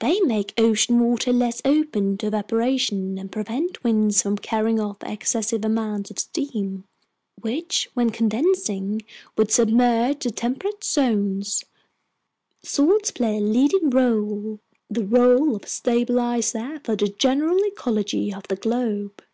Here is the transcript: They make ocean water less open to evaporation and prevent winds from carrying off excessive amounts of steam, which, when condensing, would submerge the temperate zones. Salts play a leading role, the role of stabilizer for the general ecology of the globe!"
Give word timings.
They 0.00 0.20
make 0.20 0.52
ocean 0.58 1.00
water 1.00 1.32
less 1.32 1.62
open 1.64 2.18
to 2.18 2.26
evaporation 2.26 3.16
and 3.16 3.32
prevent 3.32 3.82
winds 3.82 4.20
from 4.20 4.36
carrying 4.36 4.78
off 4.78 4.98
excessive 5.00 5.64
amounts 5.64 6.10
of 6.10 6.18
steam, 6.18 6.84
which, 7.40 7.88
when 7.94 8.10
condensing, 8.10 9.00
would 9.34 9.50
submerge 9.50 10.24
the 10.24 10.30
temperate 10.30 10.84
zones. 10.84 11.64
Salts 12.62 13.10
play 13.12 13.38
a 13.38 13.40
leading 13.40 13.88
role, 13.88 14.60
the 14.90 15.06
role 15.06 15.56
of 15.56 15.66
stabilizer 15.66 16.78
for 16.84 16.94
the 16.94 17.08
general 17.08 17.56
ecology 17.64 18.30
of 18.30 18.42
the 18.48 18.56
globe!" 18.56 19.24